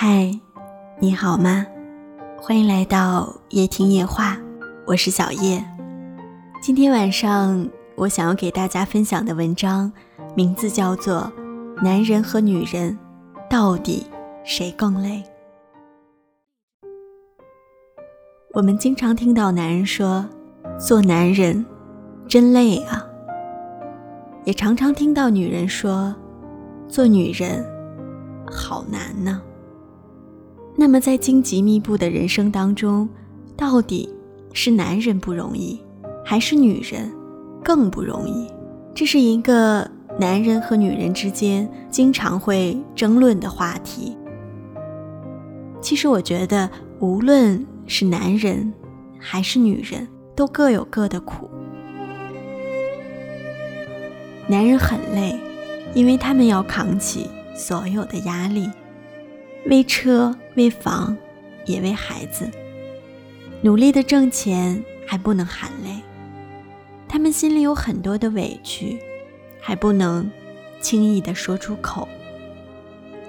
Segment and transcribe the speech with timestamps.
[0.00, 0.30] 嗨，
[1.00, 1.66] 你好吗？
[2.40, 4.38] 欢迎来到夜听夜话，
[4.86, 5.60] 我是小叶。
[6.62, 9.92] 今天晚上我想要给大家分享的文章，
[10.36, 11.32] 名字叫做
[11.82, 12.96] 《男人和女人
[13.50, 14.06] 到底
[14.44, 15.20] 谁更累》。
[18.54, 20.24] 我们经常听到男人说
[20.78, 21.66] ：“做男人
[22.28, 23.04] 真累啊。”
[24.46, 26.14] 也常常听到女人说
[26.86, 27.66] ：“做女人
[28.46, 29.42] 好难呢。”
[30.80, 33.08] 那么，在荆棘密布的人生当中，
[33.56, 34.08] 到底
[34.52, 35.82] 是男人不容易，
[36.24, 37.10] 还是女人
[37.64, 38.46] 更不容易？
[38.94, 44.16] 这是一个男人和女人之间经常会争论的话题。
[45.80, 46.70] 其实，我觉得，
[47.00, 48.72] 无论是男人
[49.18, 50.06] 还是女人，
[50.36, 51.50] 都各有各的苦。
[54.46, 55.36] 男人很累，
[55.92, 58.70] 因为他们要扛起所有的压力，
[59.66, 61.16] 为车、为房，
[61.66, 62.50] 也为孩子，
[63.62, 65.90] 努力的挣钱还不能喊累。
[67.08, 68.98] 他们心里有很多的委屈，
[69.60, 70.28] 还不能
[70.80, 72.08] 轻易的说出口。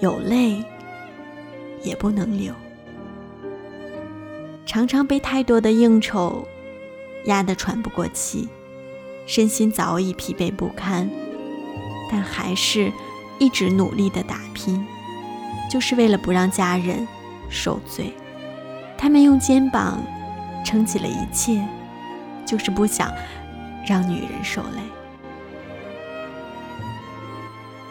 [0.00, 0.62] 有泪
[1.82, 2.52] 也不能流，
[4.66, 6.46] 常常被太多的应酬
[7.24, 8.46] 压得喘不过气。
[9.26, 11.08] 身心早已疲惫不堪，
[12.10, 12.92] 但还是
[13.38, 14.86] 一直努力的打拼，
[15.70, 17.06] 就是为了不让家人
[17.48, 18.12] 受罪。
[18.96, 20.02] 他们用肩膀
[20.64, 21.62] 撑起了一切，
[22.46, 23.12] 就是不想
[23.86, 24.80] 让女人受累。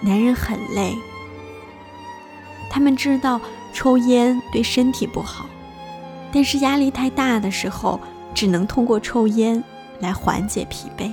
[0.02, 0.96] 男人很累，
[2.70, 3.40] 他们知道
[3.74, 5.46] 抽烟对身体不好，
[6.32, 8.00] 但是压力太大的时候，
[8.34, 9.64] 只能通过抽烟
[10.00, 11.12] 来缓解疲惫。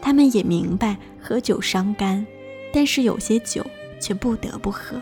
[0.00, 2.26] 他们也明白喝酒伤肝，
[2.72, 3.64] 但是有些酒
[4.00, 5.00] 却不得不喝。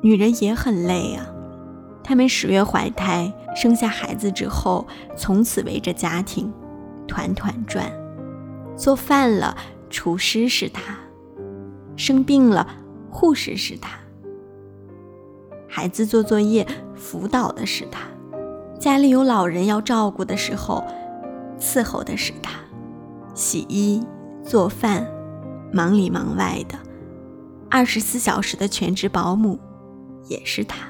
[0.00, 1.26] 女人也很累啊，
[2.02, 4.86] 她们十月怀胎，生下孩子之后，
[5.16, 6.52] 从此围着家庭
[7.06, 7.90] 团团转。
[8.76, 9.56] 做饭了，
[9.90, 10.82] 厨师是她；
[11.96, 12.66] 生病了，
[13.10, 13.88] 护士是她；
[15.68, 18.02] 孩子做作业，辅导的是她。
[18.78, 20.84] 家里有老人要照顾的时候，
[21.58, 22.52] 伺候的是他；
[23.34, 24.00] 洗衣、
[24.44, 25.04] 做饭，
[25.72, 26.78] 忙里忙外的，
[27.68, 29.58] 二十四小时的全职保姆
[30.26, 30.88] 也是他。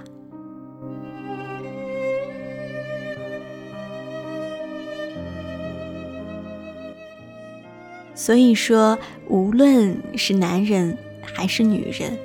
[8.14, 12.18] 所以说，无论是男人还是女人，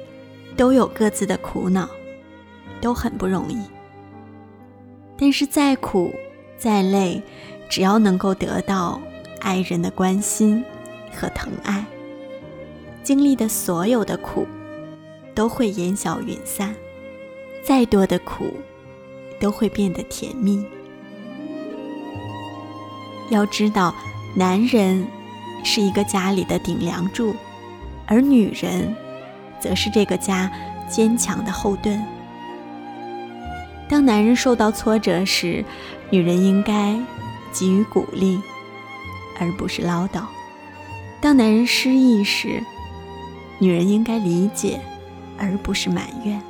[0.58, 1.88] 都有各自的苦恼，
[2.82, 3.58] 都很不容易。
[5.18, 6.12] 但是再苦
[6.58, 7.22] 再累，
[7.70, 9.00] 只要能够得到
[9.40, 10.66] 爱人的关心
[11.16, 11.86] 和疼爱，
[13.04, 14.48] 经历的所有的苦
[15.36, 16.76] 都会烟消云散，
[17.66, 18.54] 再多的苦
[19.40, 20.64] 都会变得甜蜜。
[23.30, 23.96] 要知道，
[24.36, 25.08] 男人
[25.64, 27.34] 是一个家里的顶梁柱，
[28.06, 28.94] 而女人
[29.60, 30.52] 则是这个家
[30.90, 32.04] 坚强的后盾。
[33.90, 35.64] 当男人受到挫折时，
[36.10, 37.00] 女人应该
[37.54, 38.40] 给予鼓励，
[39.40, 40.22] 而不是唠叨；
[41.22, 42.62] 当男人失意时，
[43.60, 44.80] 女人应该理解，
[45.38, 46.42] 而不是埋怨。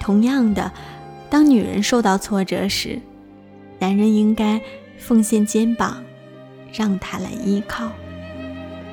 [0.00, 0.72] 同样的，
[1.28, 2.98] 当女人受到挫折时，
[3.78, 4.60] 男人应该
[4.98, 6.02] 奉献肩膀，
[6.72, 7.90] 让她来依靠；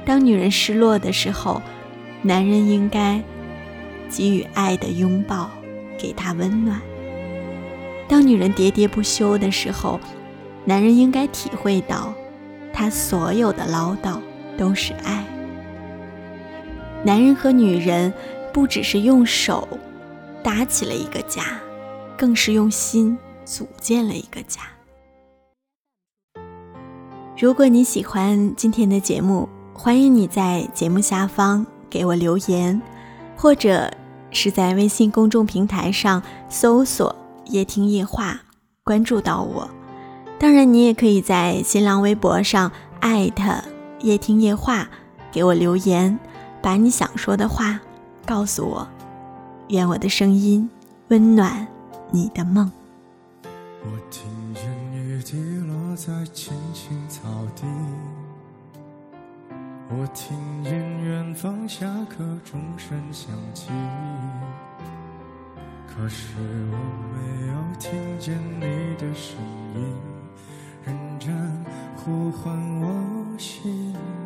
[0.06, 1.60] 当女人失落的时候，
[2.22, 3.20] 男人应该
[4.10, 5.50] 给予爱的拥抱。
[6.00, 6.80] 给她温暖。
[8.08, 10.00] 当女人喋喋不休的时候，
[10.64, 12.14] 男人应该体会到，
[12.72, 14.20] 她所有的唠叨
[14.60, 15.26] 都是爱。
[17.04, 18.14] 男人和女人
[18.54, 19.68] 不只是用手
[20.48, 21.44] 搭起了一个家，
[22.18, 24.62] 更是用心组建了一个家。
[27.38, 32.82] 如果你喜欢今天的节目，欢迎你在节目下方给我留言，
[33.36, 33.92] 或者。
[34.30, 37.16] 是在微信公众平台上搜索
[37.48, 38.42] “夜听夜话”，
[38.84, 39.70] 关注到我。
[40.38, 42.70] 当然，你也可以在新浪微博上
[43.00, 43.64] 艾特
[44.04, 44.90] “夜听夜话”，
[45.32, 46.20] 给我留言，
[46.62, 47.80] 把你想说的话
[48.26, 48.88] 告诉我。
[49.70, 50.70] 愿我的声音
[51.10, 51.68] 温暖
[52.12, 52.72] 你的梦。
[53.44, 54.24] 我听
[54.54, 57.22] 见雨滴落在青青草
[57.56, 57.66] 地，
[59.90, 63.68] 我听见远方下课钟声响起。
[65.86, 66.34] 可是
[66.72, 66.78] 我
[67.14, 69.38] 没有听见你的声
[69.76, 69.94] 音，
[70.86, 71.36] 认真
[71.98, 74.17] 呼唤我姓名。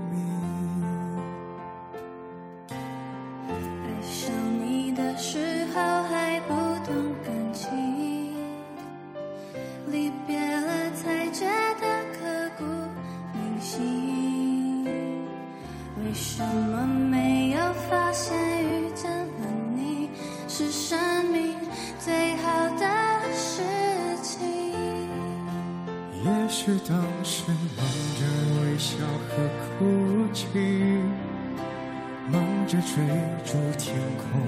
[20.53, 21.55] 是生命
[21.97, 22.85] 最好的
[23.33, 23.61] 事
[24.21, 24.41] 情。
[26.25, 27.43] 也许当时
[27.77, 27.87] 忙
[28.19, 28.25] 着
[28.59, 28.97] 微笑
[29.29, 29.47] 和
[29.79, 30.49] 哭泣
[32.29, 33.01] 忙着追
[33.45, 34.41] 逐天空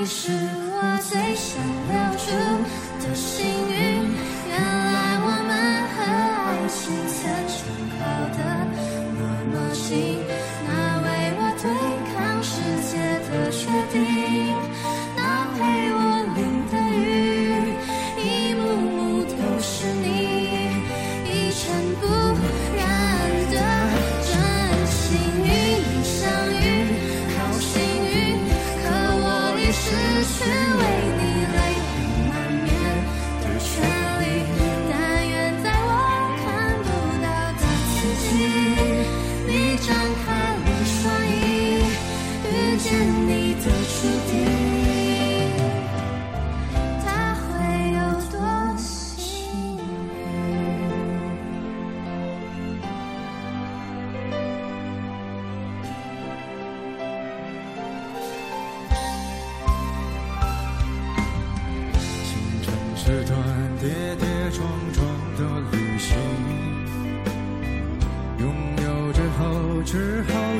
[0.00, 4.19] 你是我最想留住的幸运。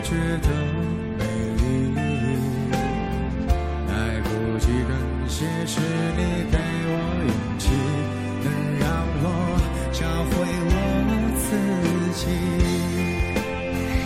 [0.02, 0.49] 觉得
[1.19, 1.25] 美
[1.56, 1.64] 丽。
[3.88, 3.93] 来
[4.23, 4.93] 不及感
[5.29, 5.81] 谢是
[6.17, 6.20] 你
[6.50, 6.56] 给
[6.87, 6.93] 我
[7.26, 7.62] 勇气
[8.43, 8.47] 能
[8.79, 8.88] 让
[9.23, 9.25] 我
[9.93, 9.99] 找
[10.31, 10.32] 回
[10.67, 10.75] 我
[11.38, 11.49] 自
[12.14, 12.23] 己。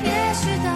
[0.05, 0.69] 也许当